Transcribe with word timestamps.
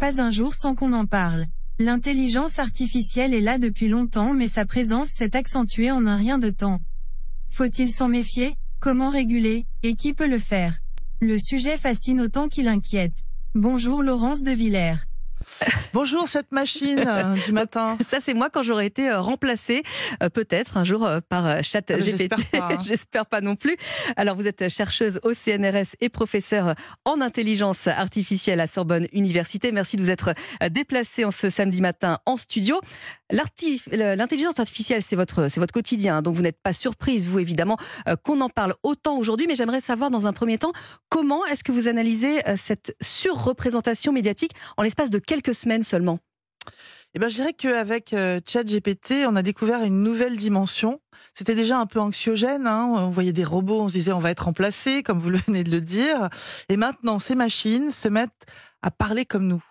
Pas 0.00 0.20
un 0.20 0.30
jour 0.30 0.54
sans 0.54 0.76
qu'on 0.76 0.92
en 0.92 1.06
parle. 1.06 1.46
L'intelligence 1.80 2.60
artificielle 2.60 3.34
est 3.34 3.40
là 3.40 3.58
depuis 3.58 3.88
longtemps 3.88 4.32
mais 4.32 4.46
sa 4.46 4.64
présence 4.64 5.08
s'est 5.08 5.36
accentuée 5.36 5.90
en 5.90 6.06
un 6.06 6.16
rien 6.16 6.38
de 6.38 6.50
temps. 6.50 6.78
Faut-il 7.50 7.90
s'en 7.90 8.06
méfier? 8.06 8.54
Comment 8.78 9.10
réguler? 9.10 9.66
Et 9.82 9.96
qui 9.96 10.14
peut 10.14 10.28
le 10.28 10.38
faire? 10.38 10.78
Le 11.20 11.36
sujet 11.36 11.76
fascine 11.78 12.20
autant 12.20 12.46
qu'il 12.46 12.68
inquiète. 12.68 13.24
Bonjour 13.56 14.04
Laurence 14.04 14.44
de 14.44 14.52
Villers. 14.52 15.07
Bonjour 15.92 16.28
cette 16.28 16.52
machine 16.52 17.04
euh, 17.06 17.34
du 17.46 17.52
matin. 17.52 17.96
Ça 18.08 18.20
c'est 18.20 18.34
moi 18.34 18.48
quand 18.50 18.62
j'aurais 18.62 18.86
été 18.86 19.10
euh, 19.10 19.20
remplacée 19.20 19.82
euh, 20.22 20.28
peut-être 20.28 20.76
un 20.76 20.84
jour 20.84 21.08
par 21.28 21.62
Chat 21.64 21.90
Ah, 21.90 21.98
GPT. 21.98 22.32
j'espère 22.84 23.26
pas, 23.26 23.38
hein. 23.38 23.40
Non 23.42 23.56
plus. 23.56 23.76
Alors 24.16 24.36
vous 24.36 24.46
êtes 24.46 24.68
chercheuse 24.68 25.20
au 25.22 25.32
CNRS 25.34 25.94
et 26.00 26.08
professeure 26.08 26.74
en 27.04 27.20
intelligence 27.20 27.86
artificielle 27.86 28.60
à 28.60 28.66
Sorbonne 28.66 29.06
Université. 29.12 29.72
Merci 29.72 29.96
de 29.96 30.02
vous 30.02 30.10
être 30.10 30.34
déplacée 30.70 31.24
en 31.24 31.30
ce 31.30 31.50
samedi 31.50 31.80
matin 31.80 32.18
en 32.26 32.36
studio. 32.36 32.80
L'intelligence 33.30 34.58
artificielle 34.58 35.02
c'est 35.02 35.16
votre 35.16 35.48
c'est 35.48 35.60
votre 35.60 35.74
quotidien, 35.74 36.22
donc 36.22 36.34
vous 36.34 36.42
n'êtes 36.42 36.60
pas 36.62 36.72
surprise 36.72 37.28
vous 37.28 37.38
évidemment 37.38 37.76
euh, 38.06 38.16
qu'on 38.16 38.40
en 38.40 38.48
parle 38.48 38.74
autant 38.82 39.16
aujourd'hui. 39.16 39.46
Mais 39.46 39.56
j'aimerais 39.56 39.80
savoir 39.80 40.10
dans 40.10 40.26
un 40.26 40.32
premier 40.32 40.58
temps 40.58 40.72
comment 41.08 41.44
est-ce 41.46 41.64
que 41.64 41.72
vous 41.72 41.88
analysez 41.88 42.46
euh, 42.48 42.54
cette 42.56 42.94
surreprésentation 43.00 44.12
médiatique 44.12 44.52
en 44.76 44.82
l'espace 44.82 45.10
de 45.10 45.18
quelques 45.28 45.54
semaines 45.54 45.84
seulement. 45.84 46.18
Eh 47.14 47.18
ben, 47.18 47.28
je 47.28 47.36
dirais 47.36 47.52
qu'avec 47.52 48.12
euh, 48.12 48.40
ChatGPT, 48.46 49.26
on 49.28 49.36
a 49.36 49.42
découvert 49.42 49.82
une 49.82 50.02
nouvelle 50.02 50.36
dimension. 50.36 51.00
C'était 51.34 51.54
déjà 51.54 51.78
un 51.78 51.86
peu 51.86 52.00
anxiogène. 52.00 52.66
hein. 52.66 52.86
On 52.96 53.10
voyait 53.10 53.32
des 53.32 53.44
robots, 53.44 53.82
on 53.82 53.88
se 53.88 53.94
disait 53.94 54.12
on 54.12 54.18
va 54.18 54.30
être 54.30 54.44
remplacé, 54.44 55.02
comme 55.02 55.20
vous 55.20 55.30
venez 55.46 55.64
de 55.64 55.70
le 55.70 55.80
dire. 55.80 56.28
Et 56.68 56.76
maintenant, 56.76 57.18
ces 57.18 57.34
machines 57.34 57.90
se 57.90 58.08
mettent 58.08 58.46
à 58.82 58.90
parler 58.90 59.24
comme 59.24 59.46
nous. 59.46 59.62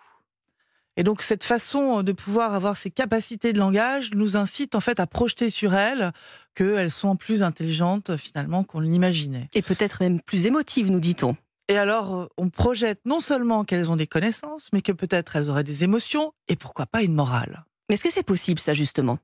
Et 0.96 1.04
donc 1.04 1.22
cette 1.22 1.44
façon 1.44 2.02
de 2.02 2.10
pouvoir 2.10 2.54
avoir 2.54 2.76
ces 2.76 2.90
capacités 2.90 3.52
de 3.52 3.58
langage 3.60 4.10
nous 4.14 4.36
incite 4.36 4.74
en 4.74 4.80
fait 4.80 4.98
à 4.98 5.06
projeter 5.06 5.48
sur 5.48 5.74
elles 5.74 6.12
qu'elles 6.56 6.90
sont 6.90 7.14
plus 7.14 7.44
intelligentes 7.44 8.16
finalement 8.16 8.64
qu'on 8.64 8.80
l'imaginait. 8.80 9.48
Et 9.54 9.62
peut-être 9.62 10.02
même 10.02 10.20
plus 10.20 10.46
émotive, 10.46 10.90
nous 10.90 10.98
dit-on. 10.98 11.36
Et 11.68 11.76
alors, 11.76 12.14
euh, 12.14 12.26
on 12.38 12.48
projette 12.48 13.00
non 13.04 13.20
seulement 13.20 13.64
qu'elles 13.64 13.90
ont 13.90 13.96
des 13.96 14.06
connaissances, 14.06 14.68
mais 14.72 14.80
que 14.80 14.92
peut-être 14.92 15.36
elles 15.36 15.50
auraient 15.50 15.64
des 15.64 15.84
émotions 15.84 16.32
et 16.48 16.56
pourquoi 16.56 16.86
pas 16.86 17.02
une 17.02 17.14
morale. 17.14 17.64
Mais 17.88 17.94
est-ce 17.94 18.04
que 18.04 18.10
c'est 18.10 18.22
possible, 18.22 18.58
ça, 18.58 18.74
justement? 18.74 19.18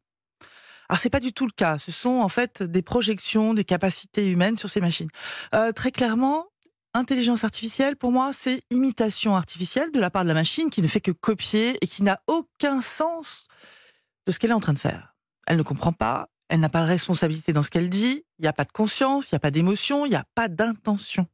Alors, 0.89 0.98
c'est 0.98 1.11
pas 1.11 1.20
du 1.20 1.33
tout 1.33 1.47
le 1.47 1.53
cas. 1.53 1.78
Ce 1.78 1.91
sont 1.91 2.20
en 2.20 2.28
fait 2.28 2.62
des 2.62 2.83
projections 2.83 3.55
des 3.55 3.65
capacités 3.65 4.31
humaines 4.31 4.59
sur 4.59 4.69
ces 4.69 4.83
machines. 4.83 5.09
Euh, 5.55 5.72
très 5.72 5.91
clairement, 5.91 6.47
intelligence 6.92 7.45
artificielle, 7.45 7.97
pour 7.97 8.12
moi, 8.12 8.33
c'est 8.34 8.61
imitation 8.70 9.34
artificielle 9.37 9.91
de 9.91 10.00
la 10.00 10.11
part 10.11 10.25
de 10.25 10.28
la 10.28 10.34
machine 10.34 10.69
qui 10.69 10.83
ne 10.83 10.89
fait 10.89 11.00
que 11.00 11.11
copier 11.11 11.78
et 11.81 11.87
qui 11.87 12.03
n'a 12.03 12.20
aucun 12.27 12.83
sens 12.83 13.48
de 14.27 14.33
ce 14.33 14.39
qu'elle 14.39 14.50
est 14.50 14.55
en 14.55 14.61
train 14.61 14.75
de 14.75 14.78
faire. 14.78 15.15
Elle 15.47 15.56
ne 15.56 15.62
comprend 15.62 15.92
pas, 15.92 16.28
elle 16.48 16.61
n'a 16.61 16.69
pas 16.69 16.83
de 16.83 16.89
responsabilité 16.89 17.53
dans 17.53 17.62
ce 17.62 17.70
qu'elle 17.70 17.91
dit, 17.91 18.25
il 18.39 18.42
n'y 18.42 18.48
a 18.48 18.53
pas 18.53 18.65
de 18.65 18.72
conscience, 18.72 19.31
il 19.31 19.34
n'y 19.34 19.37
a 19.37 19.41
pas 19.41 19.50
d'émotion, 19.50 20.06
il 20.06 20.11
n'y 20.11 20.17
a 20.17 20.27
pas 20.34 20.48
d'intention. 20.48 21.27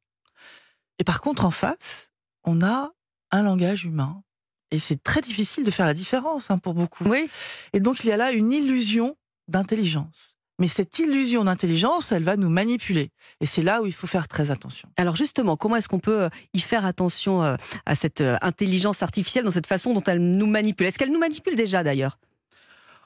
Et 1.00 1.04
par 1.04 1.20
contre, 1.20 1.44
en 1.44 1.50
face, 1.50 2.10
on 2.44 2.62
a 2.62 2.92
un 3.32 3.42
langage 3.42 3.84
humain. 3.84 4.22
Et 4.70 4.78
c'est 4.78 5.02
très 5.02 5.20
difficile 5.20 5.64
de 5.64 5.70
faire 5.72 5.86
la 5.86 5.94
différence 5.94 6.50
hein, 6.50 6.58
pour 6.58 6.74
beaucoup. 6.74 7.04
Oui. 7.04 7.28
Et 7.72 7.80
donc, 7.80 8.04
il 8.04 8.08
y 8.08 8.12
a 8.12 8.16
là 8.16 8.30
une 8.30 8.52
illusion 8.52 9.16
d'intelligence. 9.48 10.36
Mais 10.60 10.68
cette 10.68 10.98
illusion 10.98 11.42
d'intelligence, 11.44 12.12
elle 12.12 12.22
va 12.22 12.36
nous 12.36 12.50
manipuler. 12.50 13.10
Et 13.40 13.46
c'est 13.46 13.62
là 13.62 13.80
où 13.80 13.86
il 13.86 13.94
faut 13.94 14.06
faire 14.06 14.28
très 14.28 14.50
attention. 14.50 14.90
Alors 14.98 15.16
justement, 15.16 15.56
comment 15.56 15.76
est-ce 15.76 15.88
qu'on 15.88 16.00
peut 16.00 16.24
euh, 16.24 16.28
y 16.52 16.60
faire 16.60 16.84
attention 16.84 17.42
euh, 17.42 17.56
à 17.86 17.94
cette 17.94 18.20
euh, 18.20 18.36
intelligence 18.42 19.02
artificielle 19.02 19.44
dans 19.44 19.50
cette 19.50 19.66
façon 19.66 19.94
dont 19.94 20.02
elle 20.02 20.20
nous 20.20 20.46
manipule? 20.46 20.86
Est-ce 20.86 20.98
qu'elle 20.98 21.12
nous 21.12 21.18
manipule 21.18 21.56
déjà 21.56 21.82
d'ailleurs? 21.82 22.18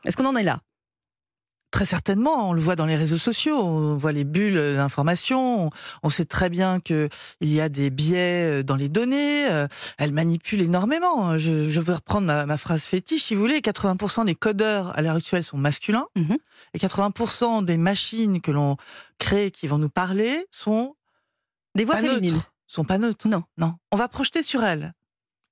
Est-ce 0.05 0.17
qu'on 0.17 0.27
en 0.27 0.35
est 0.35 0.43
là? 0.43 0.59
Très 1.75 1.87
certainement, 1.87 2.51
on 2.51 2.53
le 2.53 2.61
voit 2.61 2.77
dans 2.77 2.87
les 2.87 2.95
réseaux 2.95 3.19
sociaux, 3.19 3.59
on 3.59 3.97
voit 3.97 4.13
les 4.13 4.23
bulles 4.23 4.77
d'information, 4.77 5.71
on 6.05 6.09
sait 6.09 6.25
très 6.25 6.49
bien 6.49 6.79
qu'il 6.79 7.09
y 7.41 7.61
a 7.61 7.69
des 7.69 7.91
biais 7.91 8.63
dans 8.63 8.77
les 8.77 8.89
données, 8.89 9.51
euh, 9.51 9.67
elle 9.99 10.13
manipule 10.13 10.61
énormément. 10.61 11.37
Je, 11.37 11.69
je 11.69 11.81
vais 11.81 11.95
reprendre 11.95 12.29
ma, 12.29 12.47
ma 12.47 12.59
phrase 12.59 12.83
fétiche, 12.85 13.25
si 13.25 13.35
vous 13.35 13.41
voulez, 13.41 13.59
80% 13.59 14.25
des 14.25 14.37
codeurs 14.37 14.97
à 14.97 15.03
l'heure 15.03 15.17
actuelle 15.17 15.43
sont 15.43 15.57
masculins, 15.59 16.07
Mhm. 16.15 16.37
et 16.75 16.79
80% 16.79 17.65
des 17.65 17.77
machines 17.77 18.41
que 18.41 18.53
l'on 18.53 18.77
crée 19.19 19.51
qui 19.51 19.67
vont 19.67 19.79
nous 19.79 19.89
parler 19.91 20.47
sont 20.53 20.95
Des 21.75 21.85
voix 21.85 21.97
pas 21.97 22.03
féminines 22.03 22.35
neutres, 22.35 22.53
sont 22.69 22.85
pas 22.85 22.99
neutres. 22.99 23.27
Non. 23.27 23.43
Non. 23.59 23.75
On 23.91 23.97
va 23.97 24.07
projeter 24.07 24.45
sur 24.45 24.63
elle. 24.63 24.95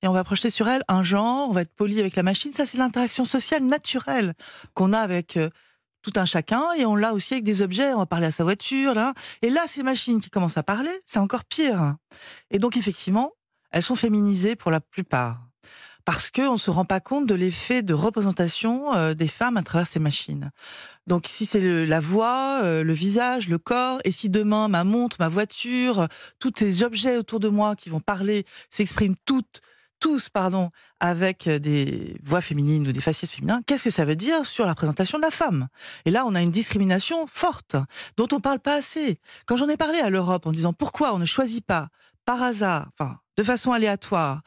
Et 0.03 0.07
on 0.07 0.13
va 0.13 0.23
projeter 0.23 0.51
sur 0.51 0.69
elle 0.69 0.85
un 0.87 1.03
genre, 1.03 1.49
on 1.49 1.53
va 1.53 1.63
être 1.63 1.75
poli 1.75 1.99
avec 1.99 2.15
la 2.15 2.23
machine. 2.23 2.53
Ça, 2.53 2.65
c'est 2.65 2.79
l'interaction 2.79 3.25
sociale 3.25 3.65
naturelle 3.65 4.35
qu'on 4.75 4.93
a 4.93 5.01
avec 5.01 5.37
euh, 5.37 5.51
tout 6.03 6.13
un 6.17 6.25
chacun. 6.25 6.73
Et 6.77 6.85
on 6.85 6.97
l'a 6.97 7.15
aussi 7.15 7.35
avec 7.35 7.45
des 7.45 7.63
objets. 7.63 7.93
On 7.95 7.99
va 7.99 8.07
parler 8.07 8.27
à 8.27 8.33
sa 8.33 8.45
voiture. 8.45 8.95
Là. 8.95 9.15
Et 9.41 9.51
là, 9.51 9.63
ces 9.67 9.83
machines 9.83 10.21
qui 10.21 10.31
commencent 10.31 10.59
à 10.59 10.63
parler, 10.63 10.93
c'est 11.07 11.19
encore 11.19 11.45
pire. 11.45 11.95
Et 12.51 12.59
donc, 12.59 12.77
effectivement, 12.77 13.33
elles 13.71 13.83
sont 13.83 13.97
féminisées 13.97 14.57
pour 14.57 14.71
la 14.71 14.81
plupart. 14.81 15.41
Parce 16.05 16.31
qu'on 16.31 16.53
ne 16.53 16.57
se 16.57 16.71
rend 16.71 16.85
pas 16.85 17.01
compte 17.01 17.27
de 17.27 17.35
l'effet 17.35 17.83
de 17.83 17.95
représentation 17.95 18.93
euh, 18.95 19.15
des 19.15 19.29
femmes 19.29 19.57
à 19.57 19.63
travers 19.63 19.87
ces 19.87 20.01
machines. 20.01 20.51
Donc 21.07 21.27
si 21.29 21.47
c'est 21.47 21.61
la 21.87 22.01
voix, 22.01 22.61
euh, 22.65 22.83
le 22.83 22.93
visage, 22.93 23.49
le 23.49 23.59
corps, 23.59 24.01
et 24.05 24.11
si 24.11 24.29
demain 24.29 24.67
ma 24.67 24.83
montre, 24.83 25.17
ma 25.21 25.29
voiture, 25.29 26.09
tous 26.41 26.53
ces 26.57 26.83
objets 26.83 27.17
autour 27.17 27.39
de 27.39 27.49
moi 27.49 27.77
qui 27.77 27.89
vont 27.89 28.01
parler 28.01 28.45
s'expriment 28.69 29.15
toutes, 29.25 29.61
tous, 30.03 30.29
pardon, 30.29 30.71
avec 30.99 31.47
euh, 31.47 31.61
des 31.61 32.17
voix 32.25 32.41
féminines 32.41 32.89
ou 32.89 32.93
des 32.93 33.01
faciès 33.01 33.31
féminins, 33.31 33.63
qu'est-ce 33.67 33.85
que 33.85 33.91
ça 33.91 34.05
veut 34.05 34.17
dire 34.17 34.45
sur 34.45 34.65
la 34.65 34.73
représentation 34.73 35.17
de 35.17 35.23
la 35.23 35.31
femme? 35.31 35.69
Et 36.05 36.11
là, 36.11 36.25
on 36.27 36.35
a 36.35 36.43
une 36.43 36.51
discrimination 36.51 37.29
forte 37.29 37.77
dont 38.17 38.27
on 38.33 38.41
parle 38.41 38.59
pas 38.59 38.75
assez. 38.75 39.21
Quand 39.47 39.57
j'en 39.57 39.69
ai 39.69 39.77
parlé 39.77 40.01
à 40.01 40.11
l'Europe 40.11 40.45
en 40.45 40.51
disant 40.51 40.73
pourquoi 40.73 41.15
on 41.15 41.21
ne 41.21 41.25
choisit 41.25 41.65
pas 41.65 41.87
par 42.25 42.43
hasard, 42.43 42.91
enfin 42.99 43.21
de 43.37 43.45
façon 43.45 43.71
aléatoire, 43.71 44.43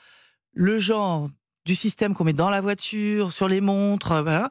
le 0.51 0.77
genre 0.77 1.29
du 1.65 1.73
système 1.73 2.13
qu'on 2.13 2.25
met 2.25 2.33
dans 2.33 2.49
la 2.49 2.59
voiture, 2.59 3.31
sur 3.31 3.47
les 3.47 3.61
montres, 3.61 4.11
euh, 4.11 4.47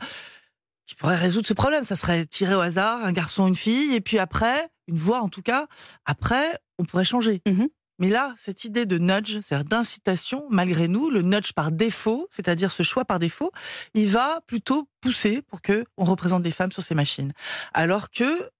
qui 0.86 0.94
pourrait 0.94 1.16
résoudre 1.16 1.46
ce 1.46 1.54
problème. 1.54 1.84
Ça 1.84 1.96
serait 1.96 2.24
tiré 2.24 2.54
au 2.54 2.60
hasard, 2.60 3.04
un 3.04 3.12
garçon, 3.12 3.46
une 3.46 3.56
fille, 3.56 3.94
et 3.94 4.00
puis 4.00 4.18
après, 4.18 4.70
une 4.88 4.96
voix 4.96 5.20
en 5.20 5.28
tout 5.28 5.42
cas, 5.42 5.66
après, 6.06 6.58
on 6.78 6.86
pourrait 6.86 7.04
changer. 7.04 7.42
Mhm. 7.46 7.68
Mais 7.98 8.08
là, 8.08 8.34
cette 8.38 8.64
idée 8.64 8.86
de 8.86 8.98
nudge, 8.98 9.40
c'est-à-dire 9.40 9.64
d'incitation, 9.64 10.44
malgré 10.50 10.88
nous, 10.88 11.10
le 11.10 11.22
nudge 11.22 11.52
par 11.52 11.70
défaut, 11.70 12.26
c'est-à-dire 12.30 12.70
ce 12.70 12.82
choix 12.82 13.04
par 13.04 13.18
défaut, 13.18 13.52
il 13.94 14.08
va 14.08 14.40
plutôt 14.46 14.88
pousser 15.00 15.42
pour 15.42 15.62
que 15.62 15.84
on 15.96 16.04
représente 16.04 16.42
des 16.42 16.50
femmes 16.50 16.72
sur 16.72 16.82
ces 16.82 16.94
machines. 16.94 17.32
Alors 17.72 18.10
que 18.10 18.50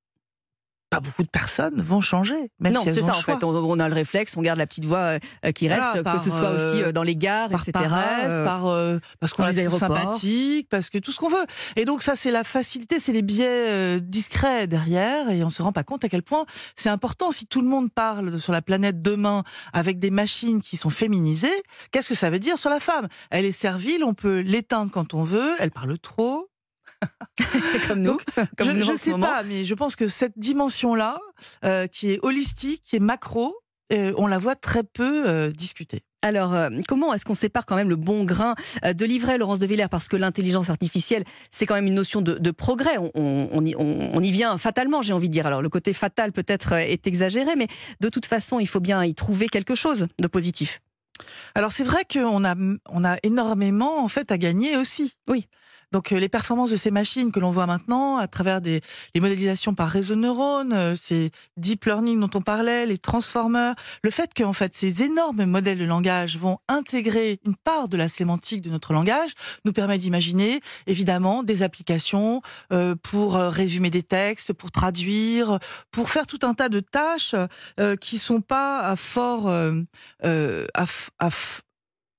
pas 0.94 1.00
beaucoup 1.00 1.22
de 1.22 1.28
personnes 1.28 1.81
vont 1.82 2.00
changer, 2.00 2.50
même 2.60 2.72
Non, 2.72 2.81
si 2.82 2.94
c'est 2.94 3.03
ça 3.03 3.10
en 3.10 3.15
choix. 3.15 3.34
fait. 3.34 3.44
On, 3.44 3.49
on 3.55 3.78
a 3.78 3.88
le 3.88 3.94
réflexe, 3.94 4.37
on 4.37 4.43
garde 4.43 4.59
la 4.59 4.66
petite 4.66 4.84
voix 4.84 5.19
euh, 5.44 5.53
qui 5.53 5.69
reste, 5.69 6.03
par, 6.03 6.16
que 6.16 6.22
ce 6.22 6.31
soit 6.31 6.41
euh, 6.50 6.72
aussi 6.72 6.82
euh, 6.82 6.93
dans 6.93 7.03
les 7.03 7.16
gares, 7.16 7.49
par 7.49 7.60
etc. 7.60 7.72
paresse, 7.72 8.25
euh, 8.31 8.44
par 8.44 8.66
euh, 8.66 8.99
parce 9.21 9.32
qu'on 9.32 9.44
les 9.47 9.59
aéroports. 9.59 9.78
sympathique, 9.97 10.69
parce 10.71 10.91
que 10.91 10.99
tout 10.99 11.12
ce 11.12 11.19
qu'on 11.19 11.28
veut. 11.28 11.44
Et 11.77 11.84
donc 11.84 12.03
ça, 12.03 12.16
c'est 12.16 12.31
la 12.31 12.44
facilité, 12.44 13.00
c'est 13.00 13.12
les 13.12 13.22
biais 13.22 13.47
euh, 13.49 13.99
discrets 14.00 14.66
derrière, 14.66 15.31
et 15.31 15.43
on 15.44 15.50
se 15.50 15.62
rend 15.62 15.72
pas 15.72 15.84
compte 15.84 16.05
à 16.05 16.09
quel 16.09 16.22
point 16.22 16.44
c'est 16.77 16.91
important. 16.91 17.31
Si 17.32 17.47
tout 17.47 17.61
le 17.61 17.69
monde 17.69 17.91
parle 17.93 18.38
sur 18.41 18.53
la 18.53 18.62
planète 18.62 19.03
demain 19.03 19.43
avec 19.72 19.99
des 19.99 20.11
machines 20.11 20.61
qui 20.62 20.76
sont 20.76 20.91
féminisées, 20.91 21.62
qu'est-ce 21.91 22.09
que 22.09 22.15
ça 22.15 22.31
veut 22.31 22.38
dire 22.38 22.59
sur 22.59 22.71
la 22.71 22.81
femme? 22.81 23.09
Elle 23.31 23.44
est 23.44 23.53
servile, 23.53 24.05
on 24.05 24.15
peut 24.15 24.41
l'éteindre 24.41 24.91
quand 24.91 25.15
on 25.15 25.22
veut. 25.25 25.55
Elle 25.59 25.71
parle 25.71 25.99
trop. 25.99 26.49
comme 27.88 28.00
nous, 28.00 28.12
Donc, 28.12 28.22
comme 28.56 28.81
je 28.81 28.91
en 28.92 28.97
sais 28.97 29.10
moment. 29.10 29.26
pas, 29.26 29.42
mais 29.42 29.65
je 29.65 29.75
pense 29.75 29.97
que 29.97 30.09
cette 30.09 30.38
dimension-là, 30.38 31.19
euh, 31.65 31.87
qui 31.87 32.10
est 32.12 32.19
holistique, 32.22 32.82
qui 32.82 32.97
est 32.97 33.00
macro, 33.00 33.56
euh, 33.92 34.12
on 34.16 34.26
la 34.26 34.38
voit 34.38 34.56
très 34.56 34.82
peu 34.82 35.28
euh, 35.28 35.50
discutée. 35.50 36.03
Alors, 36.22 36.54
euh, 36.54 36.70
comment 36.88 37.12
est-ce 37.12 37.26
qu'on 37.26 37.34
sépare 37.34 37.66
quand 37.66 37.76
même 37.76 37.91
le 37.91 37.97
bon 37.97 38.25
grain 38.25 38.54
de 38.82 39.05
l'ivraie, 39.05 39.37
Laurence 39.37 39.58
de 39.58 39.67
Villers? 39.67 39.88
Parce 39.90 40.08
que 40.08 40.17
l'intelligence 40.17 40.70
artificielle, 40.70 41.23
c'est 41.50 41.67
quand 41.67 41.75
même 41.75 41.87
une 41.87 41.94
notion 41.94 42.23
de, 42.23 42.38
de 42.38 42.50
progrès. 42.50 42.96
On, 43.14 43.62
y, 43.67 43.75
on- 43.76 44.11
on 44.14 44.23
y 44.23 44.31
vient 44.31 44.56
fatalement, 44.56 45.02
j'ai 45.02 45.12
envie 45.12 45.29
de 45.29 45.34
dire. 45.34 45.46
Alors, 45.46 45.61
le 45.61 45.69
côté 45.69 45.93
fatal 45.93 46.32
peut-être 46.32 46.73
est 46.73 47.06
exagéré, 47.06 47.56
mais 47.56 47.69
de 48.00 48.08
toute 48.08 48.25
façon, 48.25 48.58
il 48.58 48.67
faut 48.67 48.81
bien 48.81 49.05
y 49.05 49.14
trouver 49.14 49.49
quelque 49.49 49.75
chose 49.75 50.06
de 50.19 50.26
positif. 50.26 50.81
Alors 51.55 51.70
c'est 51.70 51.84
vrai 51.84 52.02
qu'on 52.12 52.44
a, 52.44 52.56
on 52.88 53.05
a 53.05 53.17
énormément 53.23 54.02
en 54.02 54.08
fait 54.08 54.32
à 54.32 54.38
gagner 54.38 54.76
aussi. 54.76 55.14
Oui. 55.31 55.46
Donc 55.94 56.11
euh, 56.11 56.19
les 56.19 56.29
performances 56.29 56.73
de 56.73 56.76
ces 56.76 56.91
machines 56.91 57.31
que 57.31 57.38
l'on 57.38 57.52
voit 57.52 57.67
maintenant 57.67 58.17
à 58.17 58.26
travers 58.26 58.61
des 58.61 58.81
les 59.14 59.20
modélisations 59.20 59.75
par 59.75 59.88
réseau 59.88 60.17
de 60.17 60.20
neurones, 60.20 60.73
euh, 60.73 60.96
ces 60.96 61.31
deep 61.56 61.85
learning 61.85 62.19
dont 62.19 62.31
on 62.35 62.43
parlait, 62.43 62.85
les 62.85 62.99
transformers, 62.99 63.76
le 64.02 64.11
fait 64.11 64.35
que 64.35 64.43
en 64.43 64.52
fait 64.52 64.75
ces 64.75 65.05
énormes 65.05 65.44
modèles 65.44 65.79
de 65.79 65.85
langage 65.85 66.37
vont 66.37 66.58
intégrer 66.67 67.38
une 67.46 67.55
part 67.55 67.88
de 67.88 67.96
la 67.96 68.08
sémantique 68.08 68.61
de 68.61 68.70
notre 68.70 68.93
langage 68.93 69.35
nous 69.64 69.73
permet 69.73 69.99
d'imaginer 69.99 70.61
évidemment 70.88 71.44
des 71.44 71.62
applications 71.62 72.43
euh, 72.73 72.96
pour 73.00 73.35
résumer 73.35 73.91
des 73.91 74.02
textes, 74.02 74.52
pour 74.52 74.73
traduire, 74.73 75.61
pour 75.93 76.11
faire 76.11 76.26
tout 76.26 76.41
un 76.43 76.55
tas 76.55 76.69
de 76.69 76.81
tâches 76.81 77.37
euh, 77.79 77.94
qui 77.94 78.19
sont 78.19 78.41
pas 78.41 78.81
à 78.81 78.96
fort 78.96 79.49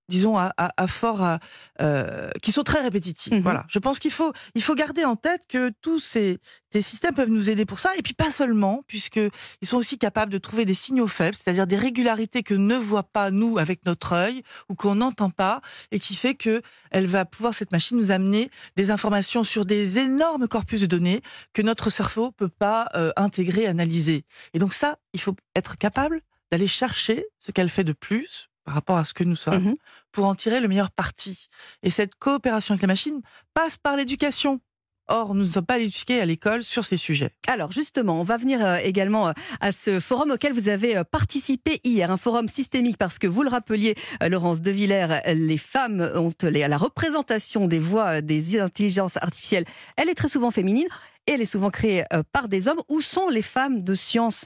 disons, 0.10 0.38
à, 0.38 0.54
à, 0.58 0.88
fort, 0.88 1.38
euh, 1.82 2.30
qui 2.42 2.52
sont 2.52 2.64
très 2.64 2.82
répétitifs. 2.82 3.34
Mhm. 3.34 3.42
Voilà. 3.42 3.66
Je 3.70 3.80
pense 3.80 4.00
qu'il 4.00 4.12
faut, 4.12 4.34
il 4.54 4.62
faut 4.62 4.76
garder 4.76 5.06
en 5.06 5.16
tête 5.16 5.44
que 5.48 5.72
tous 5.82 6.00
ces, 6.00 6.40
ces 6.72 6.82
systèmes 6.82 7.16
peuvent 7.16 7.30
nous 7.30 7.50
aider 7.50 7.66
pour 7.66 7.80
ça, 7.80 7.92
et 7.98 8.02
puis 8.02 8.14
pas 8.14 8.32
seulement, 8.32 8.84
puisqu'ils 8.88 9.32
sont 9.64 9.78
aussi 9.78 9.98
capables 9.98 10.32
de 10.32 10.38
trouver 10.38 10.66
des 10.66 10.74
signaux 10.74 11.08
faibles, 11.08 11.36
c'est-à-dire 11.36 11.68
des 11.68 11.78
régularités 11.78 12.44
que 12.44 12.54
ne 12.54 12.76
voit 12.76 13.04
pas 13.04 13.32
nous 13.32 13.58
avec 13.58 13.86
notre 13.86 14.14
œil 14.14 14.44
ou 14.70 14.76
qu'on 14.76 14.96
n'entend 14.96 15.30
pas, 15.30 15.62
et 15.92 16.00
qui 16.00 16.16
fait 16.16 16.36
que 16.36 16.62
elle 16.92 17.08
va 17.08 17.26
pouvoir 17.26 17.54
cette 17.54 17.72
machine 17.72 17.98
nous 17.98 18.12
amener 18.12 18.50
des 18.76 18.92
informations 18.92 19.44
sur 19.44 19.66
des 19.66 20.00
énormes 20.00 20.48
corpus 20.48 20.82
de 20.82 20.86
données 20.86 21.22
que 21.54 21.62
notre 21.62 21.90
cerveau 21.90 22.32
peut 22.32 22.50
pas 22.50 22.90
euh, 22.96 23.12
intégrer, 23.16 23.68
analyser. 23.68 24.26
Et 24.54 24.60
donc 24.60 24.74
ça, 24.74 24.98
il 25.14 25.22
faut 25.22 25.36
être 25.56 25.78
capable 25.78 26.22
d'aller 26.52 26.68
chercher 26.68 27.26
ce 27.40 27.52
qu'elle 27.52 27.70
fait 27.70 27.84
de 27.84 27.94
plus 27.94 28.50
par 28.66 28.74
rapport 28.74 28.98
à 28.98 29.06
ce 29.06 29.14
que 29.14 29.24
nous 29.24 29.36
sommes, 29.36 29.64
Mhm. 29.64 29.76
pour 30.12 30.26
en 30.26 30.36
tirer 30.36 30.60
le 30.60 30.68
meilleur 30.68 30.92
parti. 30.92 31.48
Et 31.84 31.90
cette 31.90 32.16
coopération 32.16 32.74
avec 32.74 32.82
la 32.82 32.88
machine 32.88 33.22
passe 33.54 33.78
par 33.78 33.96
l'éducation. 33.96 34.60
Or, 35.08 35.36
nous 35.36 35.44
ne 35.44 35.48
sommes 35.50 35.66
pas 35.68 35.78
éduqués 35.78 36.20
à 36.20 36.26
l'école 36.26 36.64
sur 36.64 36.84
ces 36.84 36.98
sujets. 36.98 37.30
Alors 37.46 37.72
justement, 37.72 38.20
on 38.20 38.24
va 38.24 38.38
venir 38.38 38.66
euh, 38.66 38.78
également 38.78 39.28
euh, 39.28 39.34
à 39.62 39.72
ce 39.72 40.00
forum 40.00 40.32
auquel 40.32 40.52
vous 40.52 40.68
avez 40.68 40.98
euh, 40.98 41.04
participé 41.04 41.80
hier, 41.84 42.10
un 42.10 42.18
forum 42.18 42.48
systémique 42.48 42.98
parce 42.98 43.20
que 43.20 43.28
vous 43.28 43.44
le 43.44 43.50
rappeliez, 43.50 43.94
Laurence 44.28 44.62
de 44.62 44.72
Villers, 44.72 45.20
les 45.28 45.60
femmes 45.60 46.02
ont 46.16 46.32
la 46.42 46.78
représentation 46.78 47.68
des 47.68 47.78
voix 47.78 48.22
des 48.22 48.60
intelligences 48.60 49.18
artificielles, 49.18 49.66
elle 49.96 50.10
est 50.10 50.16
très 50.16 50.28
souvent 50.28 50.50
féminine 50.50 50.88
et 51.28 51.34
elle 51.34 51.42
est 51.42 51.46
souvent 51.46 51.70
créée 51.70 52.04
par 52.32 52.50
des 52.50 52.68
hommes. 52.68 52.82
Où 52.90 53.00
sont 53.00 53.30
les 53.30 53.44
femmes 53.44 53.84
de 53.84 53.94
science? 53.94 54.46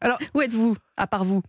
Alors- 0.00 0.18
où 0.34 0.40
êtes-vous 0.40 0.76
à 0.96 1.06
part 1.06 1.24
vous? 1.24 1.42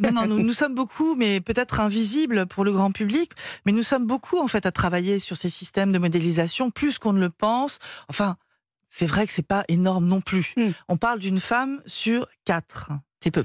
Non, 0.00 0.12
non, 0.12 0.26
nous, 0.26 0.42
nous 0.42 0.52
sommes 0.52 0.74
beaucoup, 0.74 1.14
mais 1.14 1.40
peut-être 1.40 1.80
invisibles 1.80 2.46
pour 2.46 2.64
le 2.64 2.72
grand 2.72 2.92
public, 2.92 3.32
mais 3.64 3.72
nous 3.72 3.82
sommes 3.82 4.06
beaucoup 4.06 4.38
en 4.38 4.48
fait 4.48 4.66
à 4.66 4.72
travailler 4.72 5.18
sur 5.18 5.36
ces 5.36 5.50
systèmes 5.50 5.92
de 5.92 5.98
modélisation, 5.98 6.70
plus 6.70 6.98
qu'on 6.98 7.12
ne 7.12 7.20
le 7.20 7.30
pense. 7.30 7.78
Enfin, 8.08 8.36
c'est 8.88 9.06
vrai 9.06 9.26
que 9.26 9.32
c'est 9.32 9.46
pas 9.46 9.64
énorme 9.68 10.06
non 10.06 10.20
plus. 10.20 10.52
Hmm. 10.56 10.70
On 10.88 10.96
parle 10.96 11.18
d'une 11.18 11.40
femme 11.40 11.82
sur 11.86 12.26
quatre. 12.44 12.90
C'est 13.20 13.30
peu. 13.30 13.44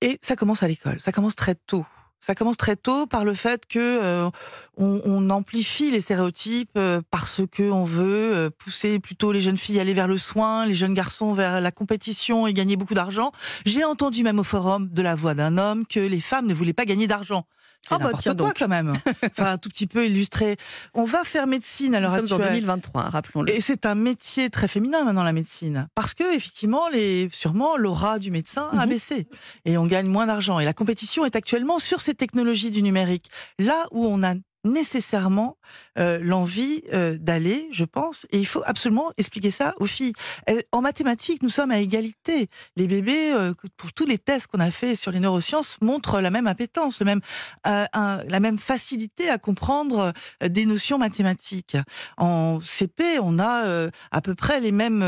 Et 0.00 0.18
ça 0.22 0.36
commence 0.36 0.62
à 0.62 0.68
l'école, 0.68 1.00
ça 1.00 1.12
commence 1.12 1.36
très 1.36 1.54
tôt. 1.54 1.86
Ça 2.24 2.34
commence 2.36 2.56
très 2.56 2.76
tôt 2.76 3.06
par 3.06 3.24
le 3.24 3.34
fait 3.34 3.66
que 3.66 3.78
euh, 3.80 4.30
on, 4.76 5.00
on 5.04 5.28
amplifie 5.30 5.90
les 5.90 6.00
stéréotypes 6.00 6.70
euh, 6.78 7.02
parce 7.10 7.42
que 7.50 7.64
on 7.64 7.82
veut 7.82 8.32
euh, 8.34 8.48
pousser 8.50 9.00
plutôt 9.00 9.32
les 9.32 9.40
jeunes 9.40 9.58
filles 9.58 9.78
à 9.78 9.82
aller 9.82 9.92
vers 9.92 10.06
le 10.08 10.16
soin, 10.16 10.64
les 10.64 10.74
jeunes 10.74 10.94
garçons 10.94 11.32
vers 11.32 11.60
la 11.60 11.72
compétition 11.72 12.46
et 12.46 12.52
gagner 12.54 12.76
beaucoup 12.76 12.94
d'argent. 12.94 13.32
J'ai 13.66 13.84
entendu 13.84 14.22
même 14.22 14.38
au 14.38 14.44
forum 14.44 14.88
de 14.88 15.02
la 15.02 15.16
voix 15.16 15.34
d'un 15.34 15.58
homme 15.58 15.84
que 15.86 15.98
les 16.00 16.20
femmes 16.20 16.46
ne 16.46 16.54
voulaient 16.54 16.72
pas 16.72 16.84
gagner 16.84 17.08
d'argent. 17.08 17.44
C'est 17.84 17.96
bah 17.98 18.04
n'importe 18.04 18.22
tiens 18.22 18.34
quoi 18.36 18.46
donc. 18.46 18.58
quand 18.60 18.68
même. 18.68 18.92
Enfin, 19.36 19.54
un 19.54 19.58
tout 19.58 19.68
petit 19.68 19.88
peu 19.88 20.06
illustré. 20.06 20.56
On 20.94 21.02
va 21.04 21.24
faire 21.24 21.48
médecine 21.48 21.96
à 21.96 21.98
Nous 21.98 22.02
l'heure 22.06 22.14
sommes 22.14 22.26
en 22.30 22.36
actuelle. 22.36 22.60
2023, 22.60 23.02
rappelons-le. 23.10 23.50
Et 23.52 23.60
c'est 23.60 23.86
un 23.86 23.96
métier 23.96 24.50
très 24.50 24.68
féminin 24.68 25.02
maintenant 25.02 25.24
la 25.24 25.32
médecine, 25.32 25.88
parce 25.96 26.14
que 26.14 26.22
effectivement, 26.32 26.88
les, 26.90 27.28
sûrement 27.32 27.76
l'aura 27.76 28.20
du 28.20 28.30
médecin 28.30 28.68
a 28.72 28.84
Mhm. 28.84 28.88
baissé 28.88 29.26
et 29.64 29.76
on 29.78 29.86
gagne 29.86 30.06
moins 30.06 30.26
d'argent. 30.28 30.60
Et 30.60 30.64
la 30.64 30.74
compétition 30.74 31.24
est 31.24 31.34
actuellement 31.34 31.80
sur 31.80 32.00
ces 32.00 32.11
technologies 32.14 32.70
du 32.70 32.82
numérique, 32.82 33.30
là 33.58 33.86
où 33.90 34.04
on 34.06 34.22
a 34.22 34.34
nécessairement 34.64 35.56
euh, 35.98 36.18
l'envie 36.22 36.82
euh, 36.92 37.16
d'aller, 37.18 37.68
je 37.72 37.84
pense, 37.84 38.26
et 38.30 38.38
il 38.38 38.46
faut 38.46 38.62
absolument 38.64 39.10
expliquer 39.16 39.50
ça 39.50 39.74
aux 39.80 39.86
filles. 39.86 40.12
Elles- 40.46 40.62
en 40.70 40.80
mathématiques, 40.80 41.42
nous 41.42 41.48
sommes 41.48 41.72
à 41.72 41.80
égalité. 41.80 42.48
Les 42.76 42.86
bébés, 42.86 43.32
euh, 43.32 43.54
pour 43.76 43.92
tous 43.92 44.06
les 44.06 44.18
tests 44.18 44.46
qu'on 44.46 44.60
a 44.60 44.70
fait 44.70 44.94
sur 44.94 45.10
les 45.10 45.18
neurosciences, 45.18 45.78
montrent 45.80 46.20
la 46.20 46.30
même 46.30 46.46
appétence, 46.46 47.00
le 47.00 47.06
même, 47.06 47.20
un- 47.64 48.22
la 48.28 48.40
même 48.40 48.58
facilité 48.58 49.28
à 49.28 49.38
comprendre 49.38 50.12
des 50.44 50.64
notions 50.66 50.98
mathématiques. 50.98 51.76
En 52.16 52.60
CP, 52.60 53.18
on 53.20 53.38
a 53.40 53.88
à 54.10 54.20
peu 54.20 54.34
près 54.34 54.60
les 54.60 54.72
mêmes 54.72 55.04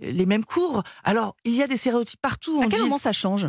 les 0.00 0.26
mêmes 0.26 0.44
cours. 0.44 0.82
Alors, 1.04 1.34
il 1.44 1.54
y 1.54 1.62
a 1.62 1.66
des 1.66 1.76
stéréotypes 1.76 2.20
partout. 2.22 2.60
À 2.62 2.66
On 2.66 2.68
quel 2.68 2.78
dit, 2.78 2.84
moment 2.84 2.98
ça 2.98 3.12
change? 3.12 3.48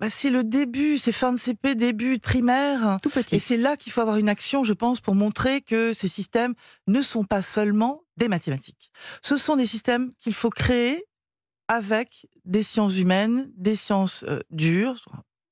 Bah, 0.00 0.10
c'est 0.10 0.30
le 0.30 0.44
début, 0.44 0.98
c'est 0.98 1.12
fin 1.12 1.32
de 1.32 1.38
CP, 1.38 1.74
début 1.74 2.16
de 2.16 2.22
primaire. 2.22 2.96
Tout 3.02 3.10
petit. 3.10 3.36
Et 3.36 3.38
c'est 3.38 3.56
là 3.56 3.76
qu'il 3.76 3.92
faut 3.92 4.00
avoir 4.00 4.16
une 4.16 4.28
action, 4.28 4.64
je 4.64 4.72
pense, 4.72 5.00
pour 5.00 5.14
montrer 5.14 5.60
que 5.60 5.92
ces 5.92 6.08
systèmes 6.08 6.54
ne 6.86 7.00
sont 7.00 7.24
pas 7.24 7.42
seulement 7.42 8.02
des 8.16 8.28
mathématiques. 8.28 8.90
Ce 9.22 9.36
sont 9.36 9.56
des 9.56 9.66
systèmes 9.66 10.12
qu'il 10.20 10.34
faut 10.34 10.50
créer 10.50 11.04
avec 11.68 12.26
des 12.44 12.62
sciences 12.62 12.98
humaines, 12.98 13.50
des 13.56 13.76
sciences 13.76 14.24
euh, 14.28 14.40
dures, 14.50 15.04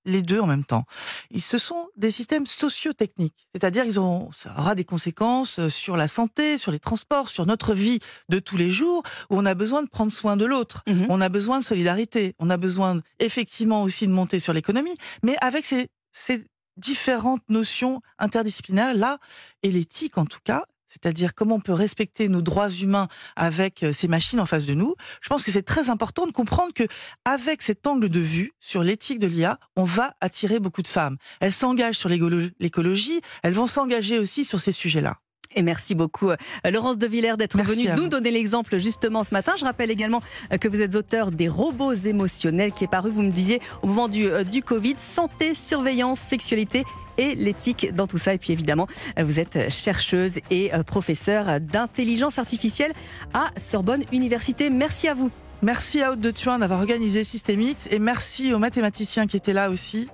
les 0.05 0.23
deux 0.23 0.41
en 0.41 0.47
même 0.47 0.65
temps. 0.65 0.85
Et 1.31 1.41
ce 1.41 1.59
sont 1.59 1.89
des 1.97 2.11
systèmes 2.11 2.47
socio-techniques, 2.47 3.47
c'est-à-dire 3.55 3.85
ils 3.85 3.99
auront, 3.99 4.31
ça 4.33 4.55
aura 4.59 4.75
des 4.75 4.85
conséquences 4.85 5.59
euh, 5.59 5.69
sur 5.69 5.97
la 5.97 6.09
santé, 6.09 6.59
sur 6.59 6.73
les 6.73 6.79
transports, 6.79 7.29
sur 7.29 7.47
notre 7.47 7.75
vie 7.75 7.99
de 8.29 8.39
tous 8.39 8.57
les 8.57 8.71
jours, 8.71 9.03
où 9.31 9.39
on 9.39 9.47
a 9.47 9.55
besoin 9.55 9.83
de 9.83 9.89
prendre 9.89 10.13
soin 10.13 10.37
de 10.37 10.45
l'autre. 10.45 10.83
Mhm. 10.87 11.07
On 11.09 11.21
a 11.21 11.29
besoin 11.29 11.59
de 11.59 11.65
solidarité. 11.65 12.35
On 12.39 12.51
a 12.51 12.57
besoin 12.57 13.01
effectivement 13.19 13.83
aussi 13.83 14.07
de 14.07 14.13
monter 14.13 14.41
sur 14.41 14.53
l'économie, 14.53 14.97
mais 15.23 15.37
avec 15.41 15.67
ces, 15.67 15.89
ces 16.13 16.45
différentes 16.77 17.43
notions 17.49 18.01
interdisciplinaires 18.19 18.95
là 18.95 19.19
et 19.63 19.71
l'éthique 19.71 20.19
en 20.19 20.27
tout 20.27 20.41
cas. 20.45 20.65
C'est-à-dire 20.93 21.35
comment 21.35 21.55
on 21.55 21.61
peut 21.61 21.73
respecter 21.73 22.29
nos 22.29 22.43
droits 22.43 22.69
humains 22.71 23.09
avec 23.35 23.83
euh, 23.83 23.93
ces 23.93 24.09
machines 24.09 24.41
en 24.41 24.47
face 24.47 24.67
de 24.67 24.75
nous. 24.75 24.95
Je 25.23 25.29
pense 25.31 25.43
que 25.43 25.51
c'est 25.51 25.63
très 25.63 25.89
important 25.89 26.27
de 26.27 26.33
comprendre 26.33 26.75
que 26.75 26.85
avec 27.25 27.63
cet 27.63 27.87
angle 27.87 28.11
de 28.11 28.21
vue 28.21 28.53
sur 28.61 28.83
l'éthique 28.83 29.19
de 29.19 29.27
l'IA, 29.27 29.59
on 29.77 29.85
va 29.85 30.15
attirer 30.21 30.61
beaucoup 30.61 30.83
de 30.83 30.89
femmes. 30.89 31.17
Elles 31.41 31.53
s'engagent 31.53 31.97
sur 31.97 32.11
l'écolo- 32.11 32.51
l'écologie, 32.61 33.21
elles 33.43 33.55
vont 33.55 33.67
s'engager 33.67 34.19
aussi 34.19 34.45
sur 34.45 34.61
ces 34.61 34.73
sujets-là. 34.73 35.17
Et 35.55 35.61
merci 35.63 35.95
beaucoup, 35.95 36.31
euh, 36.31 36.37
Laurence 36.71 36.97
de 36.97 37.07
Villers, 37.07 37.37
d'être 37.37 37.59
venue 37.63 37.85
nous 37.97 38.09
donner 38.09 38.31
l'exemple 38.31 38.79
justement 38.79 39.23
ce 39.23 39.35
matin. 39.35 39.53
Je 39.59 39.65
rappelle 39.67 39.91
également 39.91 40.21
euh, 40.51 40.57
que 40.57 40.67
vous 40.67 40.81
êtes 40.81 40.95
auteur 40.95 41.31
des 41.31 41.47
robots 41.47 41.93
émotionnels 41.93 42.73
qui 42.73 42.85
est 42.85 42.89
paru, 42.91 43.11
vous 43.11 43.21
me 43.21 43.31
disiez, 43.31 43.61
au 43.83 43.87
moment 43.87 44.09
du, 44.09 44.31
du 44.51 44.63
Covid, 44.63 44.97
santé, 44.99 45.55
surveillance, 45.55 46.21
sexualité 46.21 46.85
et 47.19 47.35
l'éthique 47.35 47.95
dans 47.95 48.07
tout 48.07 48.19
ça. 48.19 48.35
Et 48.35 48.39
puis 48.39 48.53
évidemment, 48.53 48.87
vous 49.19 49.41
êtes 49.41 49.71
chercheuse 49.71 50.39
et 50.51 50.75
euh, 50.75 50.83
professeure 50.83 51.61
d'intelligence 51.61 52.39
artificielle 52.39 52.93
à 53.35 53.51
Sorbonne 53.59 54.05
Université. 54.13 54.71
Merci 54.71 55.09
à 55.09 55.15
vous. 55.15 55.31
Merci 55.65 56.03
à 56.03 56.11
Haute 56.11 56.21
de 56.21 56.33
Thuin 56.33 56.59
d'avoir 56.59 56.81
organisé 56.81 57.23
Systemix 57.23 57.87
et 57.93 58.01
merci 58.01 58.53
aux 58.53 58.59
mathématiciens 58.59 59.29
qui 59.29 59.37
étaient 59.37 59.53
là 59.53 59.71
aussi. 59.71 60.09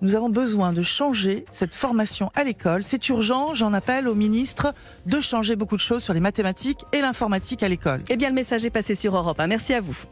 Nous 0.00 0.14
avons 0.14 0.28
besoin 0.28 0.72
de 0.72 0.80
changer 0.80 1.44
cette 1.50 1.74
formation 1.74 2.30
à 2.36 2.44
l'école. 2.44 2.84
C'est 2.84 3.08
urgent, 3.08 3.52
j'en 3.52 3.72
appelle 3.72 4.06
au 4.06 4.14
ministre 4.14 4.72
de 5.06 5.18
changer 5.18 5.56
beaucoup 5.56 5.74
de 5.74 5.80
choses 5.80 6.04
sur 6.04 6.14
les 6.14 6.20
mathématiques 6.20 6.84
et 6.92 7.00
l'informatique 7.00 7.64
à 7.64 7.68
l'école. 7.68 8.00
Eh 8.10 8.16
bien, 8.16 8.28
le 8.28 8.34
message 8.36 8.64
est 8.64 8.70
passé 8.70 8.94
sur 8.94 9.16
Europe. 9.16 9.40
1. 9.40 9.48
Merci 9.48 9.74
à 9.74 9.80
vous. 9.80 10.04